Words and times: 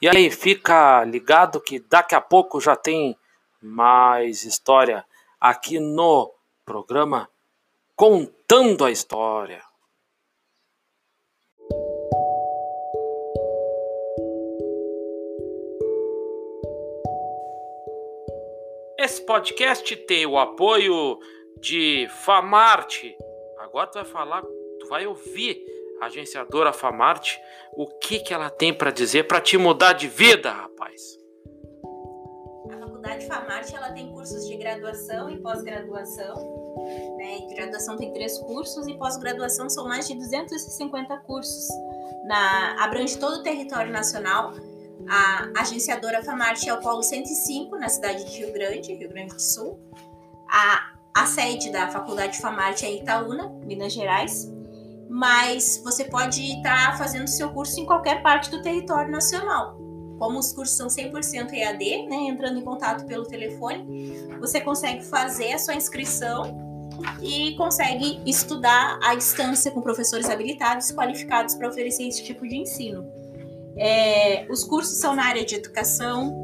E 0.00 0.08
aí, 0.08 0.30
fica 0.30 1.02
ligado 1.04 1.60
que 1.60 1.80
daqui 1.80 2.14
a 2.14 2.20
pouco 2.20 2.60
já 2.60 2.76
tem 2.76 3.18
mais 3.60 4.44
história 4.44 5.04
aqui 5.40 5.80
no 5.80 6.32
programa 6.64 7.28
Contando 7.96 8.84
a 8.84 8.92
História. 8.92 9.60
Esse 18.96 19.20
podcast 19.26 19.96
tem 19.96 20.26
o 20.26 20.38
apoio 20.38 21.18
de 21.60 22.06
Famarte. 22.24 23.16
Agora 23.58 23.88
tu 23.88 23.94
vai 23.94 24.04
falar, 24.04 24.42
tu 24.78 24.86
vai 24.88 25.08
ouvir 25.08 25.77
agenciadora 26.00 26.72
Famarte, 26.72 27.40
o 27.72 27.86
que 27.86 28.20
que 28.20 28.32
ela 28.32 28.50
tem 28.50 28.72
para 28.72 28.90
dizer 28.90 29.26
para 29.26 29.40
te 29.40 29.56
mudar 29.56 29.92
de 29.92 30.08
vida, 30.08 30.50
rapaz. 30.50 31.18
A 32.70 32.78
Faculdade 32.78 33.26
Famarte 33.26 33.74
ela 33.74 33.92
tem 33.92 34.10
cursos 34.10 34.46
de 34.46 34.56
graduação 34.56 35.30
e 35.30 35.38
pós-graduação. 35.38 36.34
Né? 37.16 37.54
Graduação 37.54 37.96
tem 37.96 38.12
três 38.12 38.38
cursos 38.38 38.86
e 38.86 38.94
pós-graduação 38.94 39.68
são 39.68 39.86
mais 39.86 40.06
de 40.06 40.14
250 40.14 41.16
cursos. 41.18 41.68
Na, 42.24 42.84
abrange 42.84 43.18
todo 43.18 43.40
o 43.40 43.42
território 43.42 43.92
nacional 43.92 44.52
a 45.08 45.60
agenciadora 45.60 46.22
Famarte 46.22 46.68
é 46.68 46.74
o 46.74 46.80
Polo 46.80 47.02
105, 47.02 47.76
na 47.76 47.88
cidade 47.88 48.24
de 48.24 48.38
Rio 48.38 48.52
Grande, 48.52 48.92
Rio 48.92 49.08
Grande 49.08 49.34
do 49.34 49.40
Sul. 49.40 49.78
A, 50.50 50.92
a 51.14 51.26
sede 51.26 51.70
da 51.70 51.88
Faculdade 51.88 52.38
Famarte 52.38 52.84
é 52.84 52.92
Itaúna, 52.92 53.48
Minas 53.64 53.92
Gerais. 53.92 54.52
Mas 55.08 55.80
você 55.82 56.04
pode 56.04 56.42
estar 56.42 56.92
tá 56.92 56.98
fazendo 56.98 57.26
seu 57.26 57.50
curso 57.50 57.80
em 57.80 57.86
qualquer 57.86 58.22
parte 58.22 58.50
do 58.50 58.60
território 58.62 59.10
nacional. 59.10 59.78
Como 60.18 60.38
os 60.38 60.52
cursos 60.52 60.76
são 60.76 60.88
100% 60.88 61.52
EAD, 61.52 62.08
né, 62.08 62.16
entrando 62.28 62.58
em 62.58 62.62
contato 62.62 63.06
pelo 63.06 63.24
telefone, 63.24 64.28
você 64.40 64.60
consegue 64.60 65.04
fazer 65.04 65.52
a 65.52 65.58
sua 65.58 65.74
inscrição 65.74 66.68
e 67.22 67.54
consegue 67.56 68.20
estudar 68.26 68.98
à 69.02 69.14
distância 69.14 69.70
com 69.70 69.80
professores 69.80 70.28
habilitados, 70.28 70.90
qualificados 70.90 71.54
para 71.54 71.68
oferecer 71.68 72.08
esse 72.08 72.24
tipo 72.24 72.46
de 72.46 72.56
ensino. 72.56 73.06
É, 73.76 74.46
os 74.50 74.64
cursos 74.64 74.98
são 74.98 75.14
na 75.14 75.24
área 75.24 75.44
de 75.44 75.54
educação, 75.54 76.36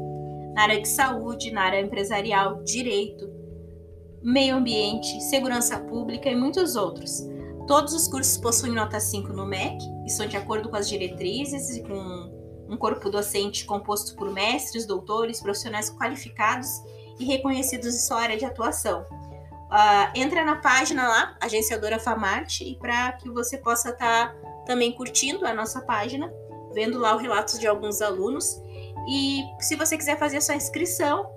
na 0.53 0.63
área 0.63 0.81
de 0.81 0.87
saúde, 0.87 1.51
na 1.51 1.63
área 1.63 1.81
empresarial, 1.81 2.63
direito, 2.63 3.29
meio 4.23 4.55
ambiente, 4.55 5.21
segurança 5.21 5.77
pública 5.77 6.29
e 6.29 6.35
muitos 6.35 6.77
outros. 6.77 7.27
Todos 7.67 7.93
os 7.93 8.07
cursos 8.07 8.37
possuem 8.37 8.73
nota 8.73 8.99
5 8.99 9.33
no 9.33 9.45
MEC 9.45 9.77
e 10.05 10.09
são 10.09 10.27
de 10.27 10.37
acordo 10.37 10.69
com 10.69 10.75
as 10.75 10.87
diretrizes 10.87 11.75
e 11.75 11.83
com 11.83 12.65
um 12.69 12.77
corpo 12.77 13.09
docente 13.09 13.65
composto 13.65 14.15
por 14.15 14.31
mestres, 14.31 14.85
doutores, 14.85 15.41
profissionais 15.41 15.89
qualificados 15.89 16.67
e 17.19 17.25
reconhecidos 17.25 17.95
em 17.95 17.99
sua 17.99 18.21
área 18.21 18.37
de 18.37 18.45
atuação. 18.45 19.01
Uh, 19.01 20.11
entra 20.13 20.45
na 20.45 20.57
página 20.57 21.07
lá, 21.07 21.37
Agenciadora 21.41 21.99
Famarte, 21.99 22.63
e 22.63 22.75
para 22.77 23.13
que 23.13 23.29
você 23.29 23.57
possa 23.57 23.89
estar 23.89 24.29
tá 24.29 24.35
também 24.65 24.91
curtindo 24.91 25.45
a 25.45 25.53
nossa 25.53 25.81
página 25.81 26.31
vendo 26.75 26.99
lá 26.99 27.15
o 27.15 27.17
relatos 27.17 27.57
de 27.57 27.65
alguns 27.65 28.01
alunos. 28.01 28.61
E 29.07 29.43
se 29.59 29.75
você 29.75 29.97
quiser 29.97 30.19
fazer 30.19 30.37
a 30.37 30.41
sua 30.41 30.55
inscrição, 30.55 31.31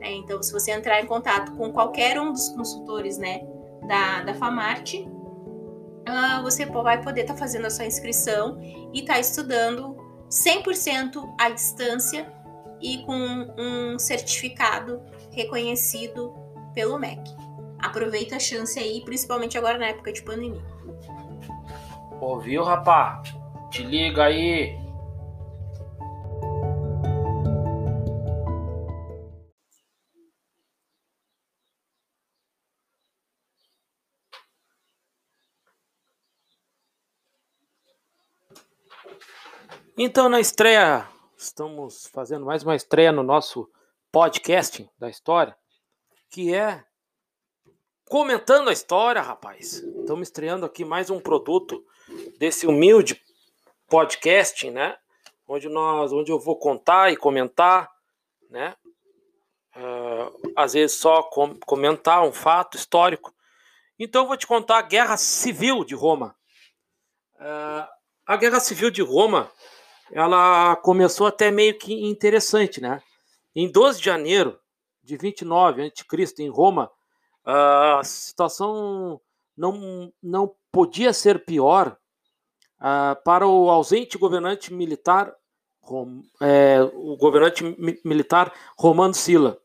É, 0.00 0.12
então, 0.12 0.42
se 0.42 0.52
você 0.52 0.70
entrar 0.70 1.00
em 1.00 1.06
contato 1.06 1.56
com 1.56 1.72
qualquer 1.72 2.20
um 2.20 2.30
dos 2.32 2.50
consultores 2.50 3.16
né, 3.16 3.40
da, 3.86 4.22
da 4.22 4.34
FAMART, 4.34 4.96
uh, 4.96 6.42
você 6.42 6.66
vai 6.66 7.02
poder 7.02 7.22
estar 7.22 7.32
tá 7.34 7.38
fazendo 7.38 7.66
a 7.66 7.70
sua 7.70 7.86
inscrição 7.86 8.60
e 8.92 9.00
estar 9.00 9.14
tá 9.14 9.20
estudando 9.20 9.96
100% 10.30 11.34
à 11.40 11.48
distância 11.50 12.30
e 12.80 13.04
com 13.04 13.54
um 13.58 13.98
certificado 13.98 15.02
reconhecido 15.30 16.32
pelo 16.74 16.98
MEC. 16.98 17.22
Aproveita 17.84 18.36
a 18.36 18.40
chance 18.40 18.78
aí, 18.78 19.02
principalmente 19.04 19.58
agora 19.58 19.76
na 19.76 19.88
época 19.88 20.10
de 20.10 20.22
pandemia. 20.22 20.64
Ouviu, 22.18 22.64
rapá? 22.64 23.22
Te 23.70 23.82
liga 23.82 24.24
aí. 24.24 24.74
Então, 39.98 40.30
na 40.30 40.40
estreia 40.40 41.06
estamos 41.36 42.06
fazendo 42.06 42.46
mais 42.46 42.62
uma 42.62 42.74
estreia 42.74 43.12
no 43.12 43.22
nosso 43.22 43.70
podcast 44.10 44.90
da 44.98 45.10
história, 45.10 45.54
que 46.30 46.54
é 46.54 46.82
comentando 48.14 48.68
a 48.68 48.72
história, 48.72 49.20
rapaz. 49.20 49.82
Estamos 49.82 50.28
estreando 50.28 50.64
aqui 50.64 50.84
mais 50.84 51.10
um 51.10 51.18
produto 51.18 51.84
desse 52.38 52.64
humilde 52.64 53.20
podcast, 53.88 54.70
né? 54.70 54.96
Onde 55.48 55.68
nós, 55.68 56.12
onde 56.12 56.30
eu 56.30 56.38
vou 56.38 56.56
contar 56.56 57.12
e 57.12 57.16
comentar, 57.16 57.90
né? 58.48 58.76
Uh, 59.74 60.52
às 60.54 60.74
vezes 60.74 60.96
só 60.96 61.24
com, 61.24 61.58
comentar 61.66 62.22
um 62.22 62.32
fato 62.32 62.76
histórico. 62.76 63.34
Então 63.98 64.22
eu 64.22 64.28
vou 64.28 64.36
te 64.36 64.46
contar 64.46 64.78
a 64.78 64.82
Guerra 64.82 65.16
Civil 65.16 65.84
de 65.84 65.96
Roma. 65.96 66.36
Uh, 67.34 67.84
a 68.24 68.36
Guerra 68.36 68.60
Civil 68.60 68.92
de 68.92 69.02
Roma 69.02 69.50
ela 70.12 70.76
começou 70.76 71.26
até 71.26 71.50
meio 71.50 71.76
que 71.76 71.92
interessante, 71.92 72.80
né? 72.80 73.02
Em 73.56 73.68
12 73.68 73.98
de 73.98 74.04
janeiro 74.04 74.56
de 75.02 75.16
29 75.16 75.82
a.C., 75.82 76.44
em 76.44 76.48
Roma, 76.48 76.88
a 77.44 78.02
situação 78.04 79.20
não, 79.56 80.12
não 80.22 80.54
podia 80.72 81.12
ser 81.12 81.44
pior 81.44 81.96
uh, 82.80 83.22
para 83.24 83.46
o 83.46 83.70
ausente 83.70 84.18
governante 84.18 84.72
militar, 84.72 85.34
é, 86.40 86.82
o 86.94 87.16
governante 87.16 87.62
mi 87.62 88.00
militar 88.04 88.52
Romano 88.76 89.12
Sila. 89.12 89.60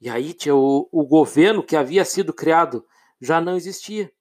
E 0.00 0.08
aí 0.08 0.32
tinha 0.34 0.54
o, 0.54 0.88
o 0.92 1.06
governo 1.06 1.62
que 1.62 1.76
havia 1.76 2.04
sido 2.04 2.32
criado 2.32 2.84
já 3.20 3.40
não 3.40 3.56
existia. 3.56 4.12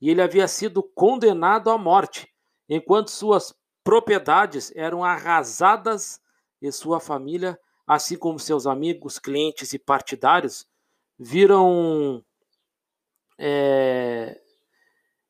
E 0.00 0.10
ele 0.10 0.20
havia 0.20 0.46
sido 0.46 0.82
condenado 0.82 1.70
à 1.70 1.78
morte, 1.78 2.28
enquanto 2.68 3.10
suas 3.10 3.54
propriedades 3.82 4.72
eram 4.74 5.04
arrasadas 5.04 6.20
e 6.60 6.70
sua 6.72 7.00
família, 7.00 7.58
assim 7.86 8.16
como 8.16 8.38
seus 8.38 8.66
amigos, 8.66 9.18
clientes 9.18 9.72
e 9.72 9.78
partidários, 9.78 10.66
viram. 11.18 12.24
É, 13.38 14.40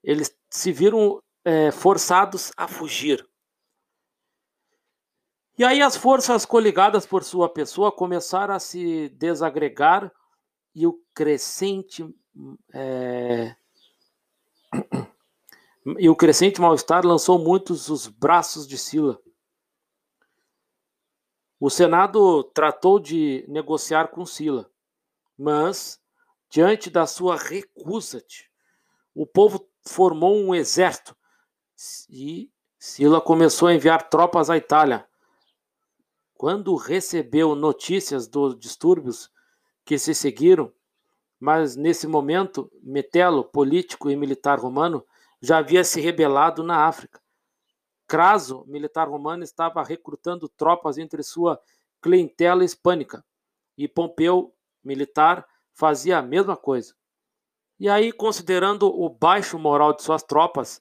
eles 0.03 0.37
se 0.49 0.73
viram 0.73 1.23
é, 1.45 1.71
forçados 1.71 2.53
a 2.57 2.69
fugir. 2.69 3.27
E 5.59 5.65
aí 5.65 5.81
as 5.81 5.97
forças 5.97 6.45
coligadas 6.45 7.07
por 7.07 7.25
sua 7.25 7.49
pessoa 7.49 7.91
começaram 7.91 8.55
a 8.55 8.59
se 8.59 9.09
desagregar 9.11 10.13
e 10.75 10.87
o 10.87 11.01
crescente 11.15 12.05
é, 12.75 13.57
e 15.99 16.09
o 16.09 16.17
crescente 16.17 16.61
mal-estar 16.61 17.07
lançou 17.07 17.39
muitos 17.39 17.89
os 17.89 18.07
braços 18.07 18.67
de 18.67 18.77
Sila. 18.77 19.19
O 21.59 21.71
Senado 21.71 22.45
tratou 22.45 22.99
de 23.01 23.45
negociar 23.49 24.09
com 24.09 24.27
Sila, 24.27 24.71
mas, 25.39 26.01
diante 26.49 26.89
da 26.91 27.07
sua 27.07 27.37
recusa, 27.37 28.25
o 29.15 29.27
povo 29.27 29.69
formou 29.83 30.37
um 30.37 30.55
exército 30.55 31.16
e 32.09 32.51
Sila 32.78 33.21
começou 33.21 33.69
a 33.69 33.75
enviar 33.75 34.09
tropas 34.09 34.49
à 34.49 34.57
Itália. 34.57 35.07
Quando 36.34 36.75
recebeu 36.77 37.55
notícias 37.55 38.28
dos 38.28 38.59
distúrbios 38.59 39.31
que 39.84 39.99
se 39.99 40.15
seguiram, 40.15 40.72
mas 41.39 41.77
nesse 41.77 42.07
momento, 42.07 42.71
Metelo, 42.83 43.45
político 43.45 44.10
e 44.10 44.16
militar 44.16 44.59
romano, 44.59 45.05
já 45.41 45.59
havia 45.59 45.84
se 45.84 46.01
rebelado 46.01 46.63
na 46.63 46.87
África. 46.87 47.21
Craso, 48.07 48.65
militar 48.66 49.09
romano, 49.09 49.43
estava 49.43 49.83
recrutando 49.83 50.49
tropas 50.49 50.97
entre 50.97 51.22
sua 51.22 51.60
clientela 52.01 52.65
hispânica, 52.65 53.25
e 53.77 53.89
Pompeu, 53.89 54.55
militar, 54.86 55.47
fazia 55.74 56.18
a 56.18 56.22
mesma 56.22 56.56
coisa. 56.56 56.94
E 57.78 57.88
aí, 57.88 58.12
considerando 58.12 58.86
o 58.88 59.09
baixo 59.10 59.59
moral 59.59 59.94
de 59.94 60.03
suas 60.03 60.22
tropas 60.22 60.80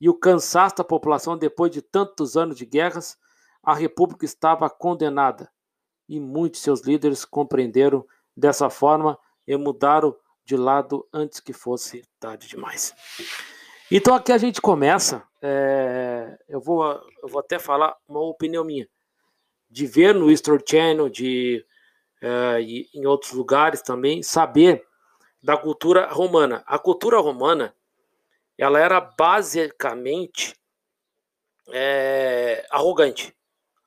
e 0.00 0.08
o 0.08 0.14
cansaço 0.14 0.76
da 0.76 0.84
população 0.84 1.38
depois 1.38 1.70
de 1.70 1.80
tantos 1.80 2.36
anos 2.36 2.56
de 2.56 2.66
guerras, 2.66 3.16
a 3.62 3.74
república 3.74 4.24
estava 4.24 4.68
condenada, 4.68 5.48
e 6.08 6.18
muitos 6.18 6.60
seus 6.60 6.80
líderes 6.80 7.24
compreenderam 7.24 8.04
dessa 8.36 8.68
forma 8.68 9.16
e 9.46 9.56
mudaram 9.56 10.16
de 10.44 10.56
lado 10.56 11.06
antes 11.12 11.38
que 11.38 11.52
fosse 11.52 12.02
tarde 12.18 12.48
demais. 12.48 12.92
Então 13.90 14.14
aqui 14.14 14.32
a 14.32 14.38
gente 14.38 14.60
começa. 14.60 15.22
É, 15.40 16.36
eu, 16.48 16.60
vou, 16.60 16.84
eu 17.22 17.28
vou 17.28 17.40
até 17.40 17.58
falar 17.58 17.96
uma 18.08 18.20
opinião 18.20 18.64
minha. 18.64 18.88
De 19.70 19.86
ver 19.86 20.14
no 20.14 20.30
History 20.30 20.62
Channel, 20.68 21.08
de 21.08 21.64
é, 22.22 22.60
em 22.94 23.04
outros 23.04 23.32
lugares 23.32 23.82
também, 23.82 24.22
saber 24.22 24.86
da 25.42 25.56
cultura 25.56 26.06
romana. 26.06 26.62
A 26.66 26.78
cultura 26.78 27.18
romana, 27.18 27.74
ela 28.56 28.78
era 28.78 29.00
basicamente 29.00 30.54
é, 31.70 32.64
arrogante, 32.70 33.36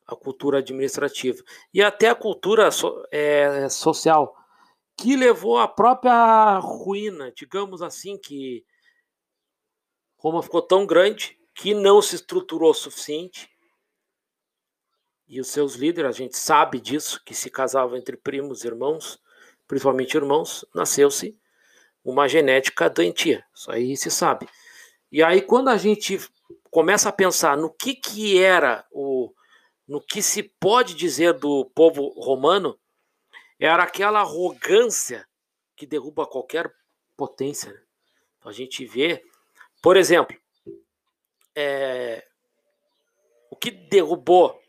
a 0.06 0.16
cultura 0.16 0.60
administrativa 0.60 1.42
e 1.74 1.82
até 1.82 2.10
a 2.10 2.16
cultura 2.16 2.70
so, 2.72 3.04
é, 3.10 3.70
social, 3.70 4.36
que 4.98 5.16
levou 5.16 5.58
à 5.58 5.68
própria 5.68 6.60
ruína, 6.60 7.32
digamos 7.32 7.82
assim, 7.82 8.18
que 8.18 8.66
Roma 10.18 10.44
ficou 10.44 10.62
tão 10.62 10.86
grande 10.86 11.40
que 11.54 11.74
não 11.74 12.02
se 12.02 12.16
estruturou 12.16 12.72
o 12.72 12.74
suficiente 12.74 13.50
e 15.28 15.40
os 15.40 15.48
seus 15.48 15.76
líderes, 15.76 16.10
a 16.10 16.18
gente 16.18 16.38
sabe 16.38 16.80
disso, 16.80 17.22
que 17.26 17.34
se 17.34 17.50
casavam 17.50 17.98
entre 17.98 18.16
primos, 18.16 18.64
irmãos, 18.64 19.20
principalmente 19.68 20.16
irmãos, 20.16 20.66
nasceu-se 20.74 21.38
uma 22.04 22.28
genética 22.28 22.90
doentia. 22.90 23.44
Isso 23.54 23.72
aí 23.72 23.98
se 23.98 24.12
sabe. 24.12 24.48
E 25.12 25.24
aí, 25.24 25.42
quando 25.42 25.70
a 25.70 25.78
gente 25.78 26.20
começa 26.70 27.10
a 27.10 27.14
pensar 27.14 27.58
no 27.58 27.74
que, 27.74 27.96
que 27.96 28.42
era 28.42 28.86
o. 28.92 29.34
no 29.88 30.00
que 30.00 30.22
se 30.22 30.44
pode 30.44 30.94
dizer 30.94 31.34
do 31.34 31.66
povo 31.74 32.10
romano, 32.20 32.80
era 33.60 33.84
aquela 33.84 34.20
arrogância 34.20 35.28
que 35.76 35.88
derruba 35.88 36.28
qualquer 36.28 36.72
potência. 37.18 37.72
Né? 37.72 37.80
Então, 38.38 38.50
a 38.50 38.54
gente 38.54 38.86
vê, 38.86 39.24
por 39.82 39.98
exemplo, 39.98 40.38
é, 41.56 42.28
o 43.50 43.56
que 43.56 43.72
derrubou 43.72 44.62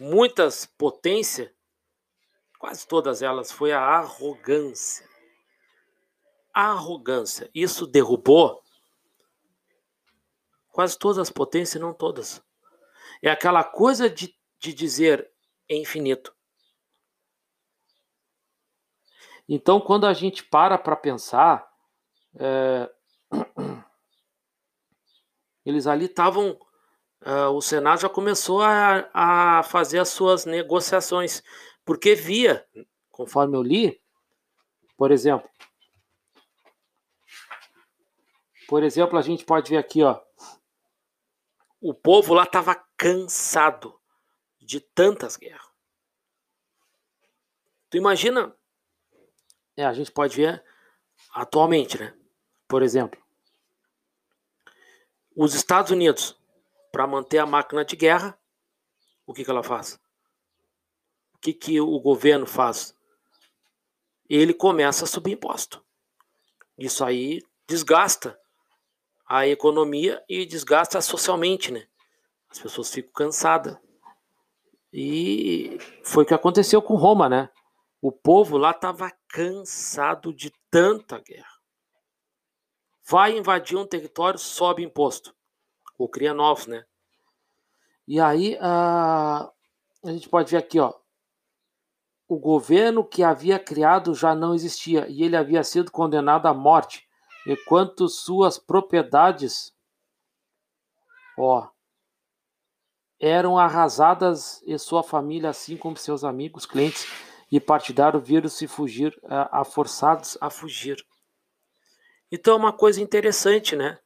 muitas 0.00 0.64
potências, 0.64 1.50
quase 2.58 2.88
todas 2.88 3.20
elas, 3.20 3.52
foi 3.52 3.70
a 3.70 3.80
arrogância. 3.80 5.06
A 6.54 6.70
arrogância. 6.70 7.50
Isso 7.54 7.86
derrubou 7.86 8.62
quase 10.72 10.98
todas 10.98 11.18
as 11.18 11.30
potências, 11.30 11.80
não 11.80 11.92
todas. 11.92 12.42
É 13.22 13.30
aquela 13.30 13.62
coisa 13.62 14.08
de, 14.08 14.34
de 14.58 14.72
dizer 14.72 15.30
é 15.68 15.76
infinito. 15.76 16.34
Então, 19.46 19.80
quando 19.80 20.06
a 20.06 20.14
gente 20.14 20.44
para 20.44 20.78
para 20.78 20.96
pensar, 20.96 21.70
é, 22.36 22.90
eles 25.66 25.86
ali 25.86 26.06
estavam 26.06 26.58
uh, 27.22 27.50
o 27.50 27.60
Senado 27.60 28.00
já 28.00 28.08
começou 28.08 28.62
a, 28.62 29.08
a 29.12 29.62
fazer 29.62 29.98
as 29.98 30.08
suas 30.08 30.44
negociações, 30.44 31.42
porque 31.84 32.14
via, 32.14 32.66
conforme 33.10 33.56
eu 33.56 33.62
li, 33.62 34.00
por 34.96 35.10
exemplo, 35.10 35.48
por 38.68 38.82
exemplo, 38.82 39.18
a 39.18 39.22
gente 39.22 39.44
pode 39.44 39.70
ver 39.70 39.78
aqui, 39.78 40.02
ó, 40.02 40.20
o 41.80 41.92
povo 41.92 42.34
lá 42.34 42.44
estava 42.44 42.74
cansado 42.96 43.98
de 44.60 44.78
tantas 44.80 45.36
guerras. 45.36 45.68
Tu 47.88 47.96
imagina? 47.96 48.54
É, 49.76 49.84
a 49.84 49.92
gente 49.92 50.12
pode 50.12 50.36
ver 50.36 50.62
atualmente, 51.34 51.98
né? 51.98 52.14
Por 52.68 52.82
exemplo, 52.82 53.20
os 55.34 55.54
Estados 55.54 55.90
Unidos 55.90 56.39
para 56.90 57.06
manter 57.06 57.38
a 57.38 57.46
máquina 57.46 57.84
de 57.84 57.96
guerra, 57.96 58.38
o 59.26 59.32
que, 59.32 59.44
que 59.44 59.50
ela 59.50 59.62
faz? 59.62 59.98
O 61.34 61.38
que, 61.38 61.52
que 61.52 61.80
o 61.80 61.98
governo 62.00 62.46
faz? 62.46 62.94
Ele 64.28 64.52
começa 64.52 65.04
a 65.04 65.08
subir 65.08 65.32
imposto. 65.32 65.84
Isso 66.76 67.04
aí 67.04 67.40
desgasta 67.66 68.38
a 69.26 69.46
economia 69.46 70.22
e 70.28 70.44
desgasta 70.44 71.00
socialmente, 71.00 71.70
né? 71.70 71.86
As 72.48 72.58
pessoas 72.58 72.92
ficam 72.92 73.12
cansadas. 73.12 73.76
E 74.92 75.78
foi 76.02 76.24
o 76.24 76.26
que 76.26 76.34
aconteceu 76.34 76.82
com 76.82 76.96
Roma, 76.96 77.28
né? 77.28 77.48
O 78.02 78.10
povo 78.10 78.56
lá 78.56 78.72
estava 78.72 79.12
cansado 79.28 80.32
de 80.32 80.52
tanta 80.70 81.18
guerra. 81.20 81.60
Vai 83.06 83.36
invadir 83.36 83.76
um 83.76 83.86
território, 83.86 84.38
sobe 84.38 84.82
imposto 84.82 85.34
ou 86.00 86.08
cria 86.08 86.32
novos, 86.32 86.66
né? 86.66 86.82
E 88.08 88.18
aí 88.18 88.56
a, 88.58 89.50
a 90.02 90.10
gente 90.10 90.30
pode 90.30 90.50
ver 90.50 90.56
aqui, 90.56 90.80
ó, 90.80 90.94
o 92.26 92.38
governo 92.38 93.04
que 93.04 93.22
havia 93.22 93.58
criado 93.58 94.14
já 94.14 94.34
não 94.34 94.54
existia 94.54 95.06
e 95.10 95.22
ele 95.22 95.36
havia 95.36 95.62
sido 95.62 95.90
condenado 95.90 96.46
à 96.46 96.54
morte, 96.54 97.06
enquanto 97.46 98.08
suas 98.08 98.58
propriedades, 98.58 99.74
ó, 101.36 101.68
eram 103.20 103.58
arrasadas 103.58 104.62
e 104.62 104.78
sua 104.78 105.02
família, 105.02 105.50
assim 105.50 105.76
como 105.76 105.98
seus 105.98 106.24
amigos, 106.24 106.64
clientes 106.64 107.06
e 107.52 107.60
partidários, 107.60 108.26
viram-se 108.26 108.66
fugir, 108.66 109.14
a, 109.24 109.60
a 109.60 109.64
forçados 109.64 110.38
a 110.40 110.48
fugir. 110.48 111.04
Então 112.32 112.54
é 112.54 112.56
uma 112.56 112.72
coisa 112.72 113.02
interessante, 113.02 113.76
né? 113.76 113.98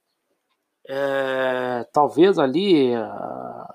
É, 0.86 1.84
talvez 1.92 2.38
ali 2.38 2.94
uh, 2.94 3.74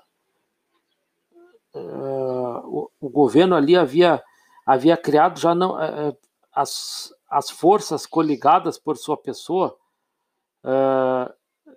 uh, 1.74 2.58
o, 2.64 2.90
o, 3.00 3.08
governo 3.08 3.56
ali 3.56 3.76
havia, 3.76 4.22
havia 4.64 4.96
criado 4.96 5.38
já 5.38 5.52
não 5.54 5.74
uh, 5.74 6.16
as, 6.52 7.12
as 7.28 7.50
forças 7.50 8.06
coligadas 8.06 8.78
por 8.78 8.96
sua 8.96 9.16
pessoa 9.16 9.76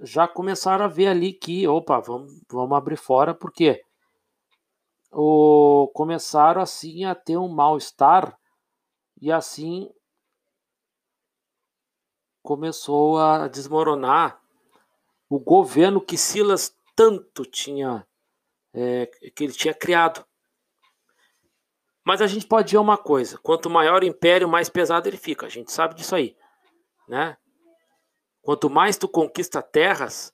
já 0.02 0.28
começaram 0.28 0.84
a 0.84 0.90
ver 0.90 1.08
ali 1.08 1.32
que 1.32 1.66
opa 1.66 2.02
vamos, 2.02 2.44
vamos 2.52 2.78
abrir 2.78 2.98
fora 2.98 3.34
porque 3.34 3.82
o, 5.10 5.90
começaram 5.94 6.62
assim 6.62 7.06
a 7.06 7.16
ter 7.16 7.38
um 7.38 7.48
mal 7.48 7.78
estar 7.78 8.38
e 9.22 9.32
assim 9.32 9.90
começou 12.42 13.18
a 13.18 13.48
desmoronar 13.48 14.43
o 15.36 15.40
governo 15.40 16.00
que 16.00 16.16
Silas 16.16 16.78
tanto 16.96 17.44
tinha, 17.44 18.08
é, 18.72 19.08
que 19.36 19.44
ele 19.44 19.54
tinha 19.54 19.74
criado. 19.74 20.24
Mas 22.06 22.22
a 22.22 22.28
gente 22.28 22.46
pode 22.46 22.72
ver 22.72 22.78
uma 22.78 22.98
coisa: 23.00 23.40
quanto 23.40 23.68
maior 23.68 24.04
o 24.04 24.06
império, 24.06 24.48
mais 24.48 24.70
pesado 24.70 25.10
ele 25.10 25.18
fica. 25.18 25.48
A 25.48 25.50
gente 25.50 25.72
sabe 25.72 25.96
disso 25.96 26.16
aí, 26.16 26.38
né? 27.08 27.36
Quanto 28.44 28.70
mais 28.70 28.96
tu 28.96 29.08
conquista 29.08 29.60
terras, 29.60 30.32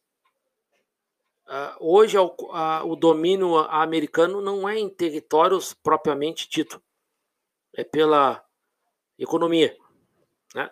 uh, 1.47 1.77
hoje 1.79 2.17
uh, 2.17 2.29
o 2.83 2.93
domínio 2.97 3.57
americano 3.57 4.41
não 4.41 4.67
é 4.67 4.79
em 4.79 4.89
territórios 4.89 5.73
propriamente 5.73 6.49
dito, 6.49 6.83
é 7.73 7.85
pela 7.85 8.43
economia. 9.17 9.77
Né? 10.53 10.69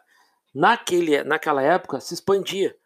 Naquele, 0.53 1.23
naquela 1.23 1.61
época 1.61 2.01
se 2.01 2.13
expandia 2.13 2.77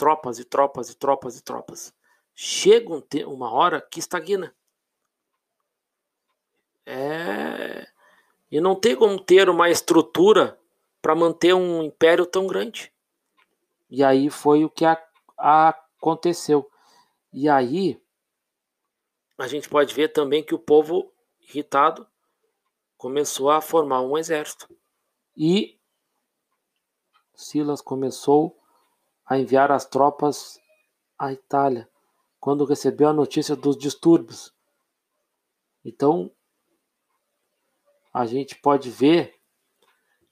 tropas 0.00 0.38
e 0.38 0.44
tropas 0.46 0.88
e 0.88 0.96
tropas 0.96 1.38
e 1.38 1.42
tropas. 1.42 1.94
Chega 2.34 2.90
um 2.90 3.02
uma 3.26 3.52
hora 3.52 3.82
que 3.82 4.00
estagna. 4.00 4.54
É... 6.86 7.86
E 8.50 8.62
não 8.62 8.74
tem 8.74 8.96
como 8.96 9.22
ter 9.22 9.50
uma 9.50 9.68
estrutura 9.68 10.58
para 11.02 11.14
manter 11.14 11.52
um 11.52 11.82
império 11.82 12.24
tão 12.24 12.46
grande. 12.46 12.90
E 13.90 14.02
aí 14.02 14.30
foi 14.30 14.64
o 14.64 14.70
que 14.70 14.86
a, 14.86 14.98
a 15.36 15.68
aconteceu. 15.98 16.70
E 17.30 17.46
aí 17.46 18.02
a 19.36 19.46
gente 19.46 19.68
pode 19.68 19.94
ver 19.94 20.08
também 20.08 20.42
que 20.42 20.54
o 20.54 20.58
povo 20.58 21.12
irritado 21.42 22.06
começou 22.96 23.50
a 23.50 23.60
formar 23.60 24.00
um 24.00 24.16
exército. 24.16 24.66
E 25.36 25.78
Silas 27.34 27.82
começou 27.82 28.59
a 29.30 29.38
enviar 29.38 29.70
as 29.70 29.86
tropas 29.86 30.60
à 31.16 31.32
Itália 31.32 31.88
quando 32.40 32.64
recebeu 32.64 33.08
a 33.08 33.12
notícia 33.12 33.54
dos 33.54 33.78
distúrbios. 33.78 34.52
Então, 35.84 36.32
a 38.12 38.26
gente 38.26 38.56
pode 38.56 38.90
ver 38.90 39.38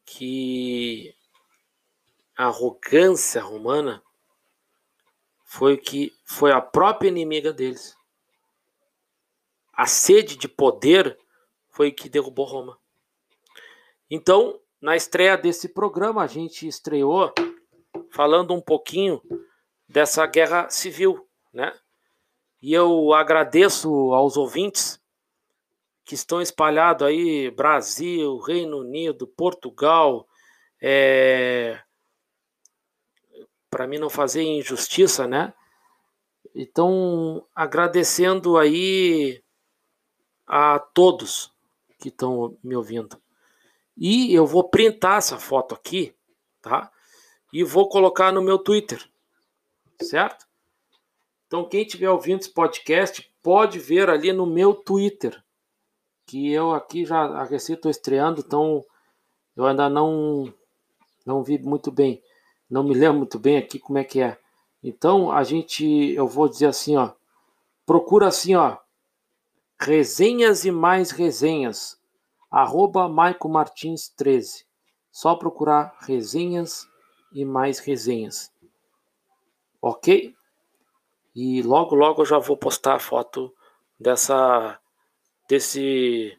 que 0.05 1.15
a 2.37 2.47
arrogância 2.47 3.41
romana 3.41 4.03
foi 5.45 5.77
que 5.77 6.13
foi 6.25 6.51
a 6.51 6.61
própria 6.61 7.09
inimiga 7.09 7.53
deles. 7.53 7.97
A 9.73 9.87
sede 9.87 10.37
de 10.37 10.49
poder 10.49 11.17
foi 11.71 11.93
que 11.93 12.09
derrubou 12.09 12.47
Roma. 12.47 12.77
Então, 14.11 14.61
na 14.81 14.97
estreia 14.97 15.39
desse 15.39 15.69
programa, 15.69 16.25
a 16.25 16.27
gente 16.27 16.67
estreou 16.67 17.33
falando 18.13 18.55
um 18.55 18.61
pouquinho 18.61 19.23
dessa 19.89 20.27
guerra 20.27 20.69
civil, 20.71 21.27
né? 21.53 21.73
E 22.61 22.73
eu 22.73 23.13
agradeço 23.13 23.89
aos 24.13 24.37
ouvintes 24.37 25.01
que 26.05 26.15
estão 26.15 26.41
espalhados 26.41 27.07
aí, 27.07 27.51
Brasil, 27.51 28.39
Reino 28.39 28.79
Unido, 28.79 29.27
Portugal, 29.27 30.27
é... 30.81 31.81
para 33.71 33.87
mim 33.87 33.99
não 33.99 34.11
fazer 34.11 34.43
injustiça, 34.43 35.27
né? 35.27 35.53
Então, 36.55 37.47
agradecendo 37.55 38.57
aí 38.57 39.43
a 40.47 40.79
todos 40.79 41.53
que 42.01 42.09
estão 42.09 42.57
me 42.65 42.75
ouvindo. 42.75 43.21
E 43.97 44.33
eu 44.33 44.47
vou 44.47 44.69
printar 44.69 45.19
essa 45.19 45.39
foto 45.39 45.75
aqui, 45.75 46.15
tá? 46.63 46.91
E 47.53 47.65
vou 47.65 47.89
colocar 47.89 48.33
no 48.33 48.43
meu 48.43 48.59
Twitter, 48.59 49.03
certo? 50.03 50.47
Então, 51.47 51.67
quem 51.67 51.83
estiver 51.83 52.11
ouvindo 52.11 52.41
esse 52.41 52.51
podcast 52.51 53.33
pode 53.43 53.79
ver 53.79 54.11
ali 54.11 54.33
no 54.33 54.45
meu 54.45 54.75
Twitter, 54.75 55.43
que 56.27 56.53
eu 56.53 56.73
aqui 56.73 57.07
já 57.07 57.49
estou 57.51 57.91
estreando, 57.91 58.43
então 58.47 58.85
eu 59.57 59.65
ainda 59.65 59.89
não 59.89 60.53
não 61.25 61.43
vi 61.43 61.59
muito 61.59 61.91
bem, 61.91 62.23
não 62.69 62.85
me 62.85 62.95
lembro 62.95 63.19
muito 63.19 63.39
bem 63.39 63.57
aqui 63.57 63.79
como 63.79 63.99
é 63.99 64.05
que 64.05 64.21
é. 64.21 64.39
Então 64.83 65.33
a 65.33 65.43
gente, 65.43 65.85
eu 66.13 66.29
vou 66.29 66.49
dizer 66.49 66.67
assim, 66.67 66.97
ó, 66.97 67.13
procura 67.87 68.29
assim, 68.29 68.55
ó, 68.55 68.77
resenhas 69.81 70.65
e 70.65 70.71
mais 70.71 71.11
resenhas, 71.11 71.99
arroba 72.51 73.09
Martins 73.09 74.09
13. 74.11 74.67
Só 75.11 75.35
procurar 75.35 75.97
resenhas 76.01 76.87
e 77.33 77.45
mais 77.45 77.79
resenhas. 77.79 78.53
Ok? 79.81 80.35
E 81.35 81.63
logo, 81.63 81.95
logo 81.95 82.23
eu 82.23 82.27
já 82.27 82.39
vou 82.39 82.57
postar 82.57 82.95
a 82.95 82.99
foto 82.99 83.55
dessa, 83.99 84.81
desse, 85.49 86.37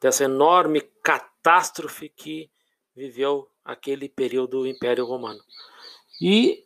dessa 0.00 0.24
enorme 0.24 0.80
catástrofe 1.02 2.08
que 2.08 2.50
viveu 2.94 3.50
aquele 3.64 4.08
período 4.08 4.60
do 4.60 4.66
Império 4.66 5.04
Romano. 5.04 5.42
E 6.20 6.64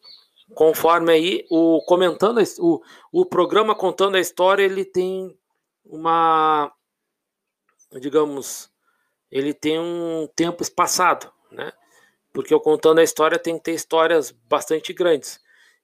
conforme 0.54 1.12
aí 1.12 1.46
o 1.50 1.82
comentando 1.86 2.42
o, 2.58 2.82
o 3.10 3.24
programa 3.24 3.74
contando 3.74 4.16
a 4.16 4.20
história, 4.20 4.64
ele 4.64 4.84
tem 4.84 5.36
uma 5.84 6.72
digamos, 8.00 8.70
ele 9.30 9.52
tem 9.52 9.78
um 9.78 10.26
tempo 10.34 10.62
espaçado, 10.62 11.30
né? 11.50 11.72
Porque 12.32 12.54
o 12.54 12.60
contando 12.60 12.98
a 12.98 13.02
história 13.02 13.38
tem 13.38 13.58
que 13.58 13.64
ter 13.64 13.72
histórias 13.72 14.30
bastante 14.48 14.92
grandes. 14.92 15.40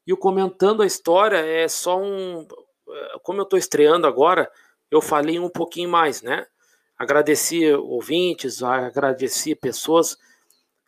E 0.07 0.12
o 0.12 0.17
comentando 0.17 0.83
a 0.83 0.87
história 0.87 1.37
é 1.37 1.69
só 1.69 2.00
um 2.00 2.47
como 3.23 3.40
eu 3.40 3.45
estou 3.45 3.59
estreando 3.59 4.07
agora, 4.07 4.50
eu 4.90 5.00
falei 5.00 5.38
um 5.38 5.50
pouquinho 5.50 5.88
mais, 5.88 6.23
né? 6.23 6.47
Agradeci 6.97 7.71
ouvintes, 7.73 8.62
agradeci 8.62 9.55
pessoas 9.55 10.17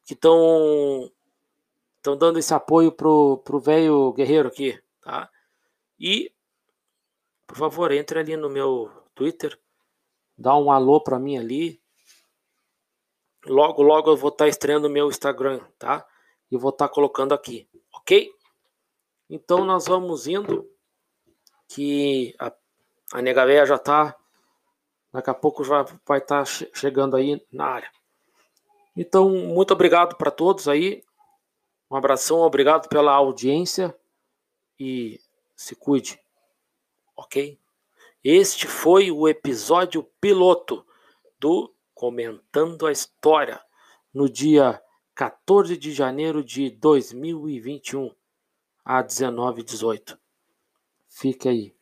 que 0.04 0.14
estão 0.14 1.10
estão 1.96 2.16
dando 2.16 2.38
esse 2.38 2.54
apoio 2.54 2.90
pro 2.90 3.38
pro 3.44 3.60
velho 3.60 4.12
guerreiro 4.12 4.48
aqui, 4.48 4.80
tá? 5.02 5.30
E 5.98 6.32
por 7.46 7.56
favor, 7.56 7.92
entre 7.92 8.18
ali 8.20 8.36
no 8.36 8.48
meu 8.48 8.90
Twitter, 9.14 9.58
dá 10.38 10.56
um 10.56 10.70
alô 10.70 11.00
para 11.02 11.18
mim 11.18 11.36
ali. 11.36 11.80
Logo, 13.46 13.82
logo 13.82 14.10
eu 14.10 14.16
vou 14.16 14.28
estar 14.28 14.44
tá 14.44 14.48
estreando 14.48 14.86
o 14.86 14.90
meu 14.90 15.08
Instagram, 15.08 15.60
tá? 15.78 16.06
E 16.50 16.56
vou 16.56 16.70
estar 16.70 16.88
tá 16.88 16.94
colocando 16.94 17.32
aqui, 17.32 17.68
ok? 17.94 18.30
Então 19.28 19.64
nós 19.64 19.86
vamos 19.86 20.26
indo, 20.26 20.68
que 21.68 22.34
a, 22.38 22.52
a 23.12 23.22
nega 23.22 23.64
já 23.64 23.78
tá, 23.78 24.16
daqui 25.12 25.30
a 25.30 25.34
pouco 25.34 25.62
já 25.64 25.82
vai 26.06 26.18
estar 26.18 26.44
tá 26.44 26.44
chegando 26.44 27.16
aí 27.16 27.44
na 27.52 27.66
área. 27.66 27.90
Então, 28.96 29.30
muito 29.30 29.72
obrigado 29.72 30.16
para 30.16 30.30
todos 30.30 30.68
aí. 30.68 31.02
Um 31.90 31.96
abração, 31.96 32.38
obrigado 32.38 32.88
pela 32.88 33.12
audiência 33.12 33.96
e 34.78 35.20
se 35.56 35.74
cuide, 35.74 36.20
ok? 37.16 37.58
Este 38.22 38.66
foi 38.66 39.10
o 39.10 39.28
episódio 39.28 40.02
piloto 40.20 40.84
do 41.38 41.72
Comentando 42.00 42.86
a 42.86 42.92
História, 42.92 43.60
no 44.14 44.26
dia 44.26 44.82
14 45.14 45.76
de 45.76 45.92
janeiro 45.92 46.42
de 46.42 46.70
2021, 46.70 48.10
a 48.82 49.04
19h18. 49.04 50.18
Fique 51.10 51.46
aí. 51.46 51.76